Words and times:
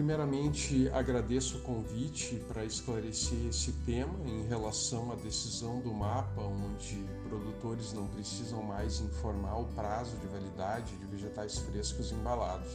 Primeiramente, 0.00 0.88
agradeço 0.94 1.58
o 1.58 1.60
convite 1.60 2.36
para 2.48 2.64
esclarecer 2.64 3.38
esse 3.46 3.70
tema 3.84 4.18
em 4.26 4.48
relação 4.48 5.12
à 5.12 5.14
decisão 5.14 5.78
do 5.80 5.92
mapa, 5.92 6.40
onde 6.40 7.04
produtores 7.28 7.92
não 7.92 8.06
precisam 8.06 8.62
mais 8.62 8.98
informar 8.98 9.58
o 9.58 9.66
prazo 9.74 10.16
de 10.16 10.26
validade 10.26 10.96
de 10.96 11.04
vegetais 11.04 11.58
frescos 11.58 12.12
embalados. 12.12 12.72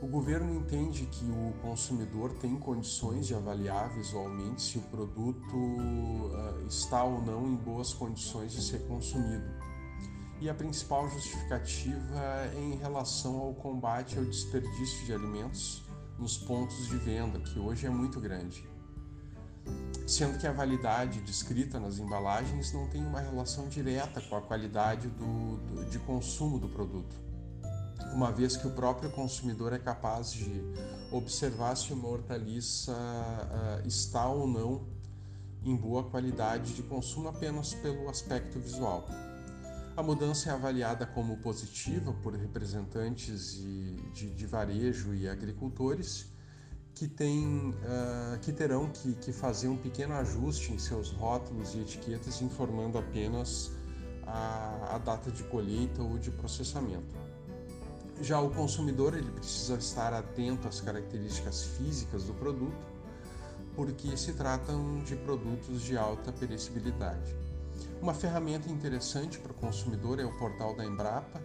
O 0.00 0.06
governo 0.06 0.54
entende 0.54 1.04
que 1.04 1.26
o 1.26 1.52
consumidor 1.60 2.32
tem 2.40 2.56
condições 2.56 3.26
de 3.26 3.34
avaliar 3.34 3.90
visualmente 3.90 4.62
se 4.62 4.78
o 4.78 4.82
produto 4.84 5.54
uh, 5.54 6.66
está 6.66 7.04
ou 7.04 7.20
não 7.20 7.46
em 7.46 7.54
boas 7.54 7.92
condições 7.92 8.52
de 8.52 8.62
ser 8.62 8.78
consumido. 8.88 9.44
E 10.42 10.50
a 10.50 10.54
principal 10.54 11.08
justificativa 11.08 12.18
é 12.52 12.58
em 12.58 12.74
relação 12.74 13.38
ao 13.38 13.54
combate 13.54 14.18
ao 14.18 14.24
desperdício 14.24 15.06
de 15.06 15.12
alimentos 15.12 15.84
nos 16.18 16.36
pontos 16.36 16.88
de 16.88 16.96
venda, 16.96 17.38
que 17.38 17.60
hoje 17.60 17.86
é 17.86 17.90
muito 17.90 18.18
grande. 18.18 18.68
Sendo 20.04 20.40
que 20.40 20.46
a 20.48 20.52
validade 20.52 21.20
descrita 21.20 21.78
nas 21.78 22.00
embalagens 22.00 22.72
não 22.72 22.88
tem 22.88 23.06
uma 23.06 23.20
relação 23.20 23.68
direta 23.68 24.20
com 24.20 24.34
a 24.34 24.42
qualidade 24.42 25.06
do, 25.10 25.58
do, 25.58 25.88
de 25.88 26.00
consumo 26.00 26.58
do 26.58 26.68
produto, 26.68 27.14
uma 28.12 28.32
vez 28.32 28.56
que 28.56 28.66
o 28.66 28.72
próprio 28.72 29.12
consumidor 29.12 29.72
é 29.72 29.78
capaz 29.78 30.32
de 30.32 30.60
observar 31.12 31.76
se 31.76 31.92
uma 31.92 32.08
hortaliça 32.08 32.90
uh, 32.92 33.86
está 33.86 34.26
ou 34.26 34.48
não 34.48 34.88
em 35.64 35.76
boa 35.76 36.02
qualidade 36.02 36.74
de 36.74 36.82
consumo 36.82 37.28
apenas 37.28 37.74
pelo 37.74 38.10
aspecto 38.10 38.58
visual. 38.58 39.06
A 39.94 40.02
mudança 40.02 40.48
é 40.48 40.52
avaliada 40.52 41.04
como 41.04 41.36
positiva 41.36 42.14
por 42.22 42.34
representantes 42.34 43.56
de, 43.56 43.96
de, 44.12 44.30
de 44.30 44.46
varejo 44.46 45.14
e 45.14 45.28
agricultores 45.28 46.32
que, 46.94 47.06
tem, 47.06 47.70
uh, 47.70 48.38
que 48.40 48.52
terão 48.52 48.88
que, 48.88 49.12
que, 49.12 49.32
fazer 49.32 49.68
um 49.68 49.76
pequeno 49.76 50.14
ajuste 50.14 50.72
em 50.72 50.78
seus 50.78 51.10
rótulos 51.10 51.74
e 51.74 51.80
etiquetas 51.80 52.40
informando 52.40 52.96
apenas 52.96 53.70
a, 54.26 54.94
a 54.94 54.98
data 54.98 55.30
de 55.30 55.42
colheita 55.44 56.02
ou 56.02 56.18
de 56.18 56.30
processamento. 56.30 57.14
Já 58.22 58.40
o 58.40 58.48
consumidor 58.48 59.14
ele 59.14 59.30
precisa 59.30 59.74
estar 59.74 60.14
atento 60.14 60.68
às 60.68 60.80
características 60.80 61.64
físicas 61.64 62.24
do 62.24 62.32
produto, 62.32 62.86
porque 63.76 64.16
se 64.16 64.32
tratam 64.32 65.02
de 65.02 65.16
produtos 65.16 65.82
de 65.82 65.98
alta 65.98 66.32
perecibilidade. 66.32 67.36
Uma 68.00 68.14
ferramenta 68.14 68.68
interessante 68.70 69.38
para 69.38 69.52
o 69.52 69.54
consumidor 69.54 70.18
é 70.18 70.24
o 70.24 70.36
portal 70.38 70.74
da 70.74 70.84
Embrapa, 70.84 71.40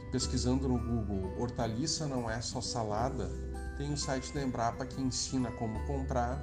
que 0.00 0.10
pesquisando 0.12 0.68
no 0.68 0.78
Google 0.78 1.38
hortaliça 1.38 2.06
não 2.06 2.30
é 2.30 2.40
só 2.40 2.60
salada, 2.60 3.30
tem 3.76 3.92
o 3.92 3.96
site 3.96 4.32
da 4.32 4.42
Embrapa 4.42 4.86
que 4.86 5.00
ensina 5.00 5.50
como 5.52 5.84
comprar 5.86 6.38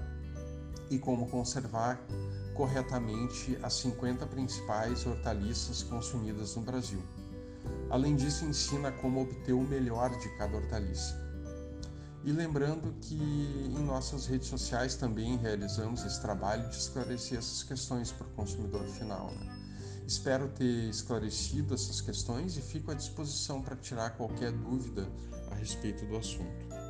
e 0.90 1.00
como 1.00 1.28
conservar 1.28 2.00
corretamente 2.54 3.58
as 3.64 3.74
50 3.76 4.26
principais 4.28 5.06
hortaliças 5.06 5.82
consumidas 5.84 6.56
no 6.56 6.62
Brasil. 6.62 7.02
Além 7.90 8.16
disso, 8.16 8.46
ensina 8.46 8.92
como 8.92 9.22
obter 9.22 9.54
o 9.54 9.64
melhor 9.64 10.10
de 10.18 10.30
cada 10.38 10.58
hortaliça. 10.58 11.31
E 12.24 12.32
lembrando 12.32 12.94
que 13.02 13.16
em 13.16 13.84
nossas 13.84 14.28
redes 14.28 14.48
sociais 14.48 14.96
também 14.96 15.38
realizamos 15.38 16.06
esse 16.06 16.22
trabalho 16.22 16.70
de 16.70 16.76
esclarecer 16.76 17.40
essas 17.40 17.64
questões 17.64 18.12
para 18.12 18.28
o 18.28 18.30
consumidor 18.32 18.86
final. 18.86 19.32
Né? 19.32 19.60
Espero 20.06 20.48
ter 20.50 20.90
esclarecido 20.90 21.74
essas 21.74 22.00
questões 22.00 22.58
e 22.58 22.62
fico 22.62 22.92
à 22.92 22.94
disposição 22.94 23.62
para 23.62 23.76
tirar 23.76 24.12
qualquer 24.12 24.52
dúvida 24.52 25.08
a 25.50 25.56
respeito 25.56 26.06
do 26.06 26.16
assunto. 26.16 26.81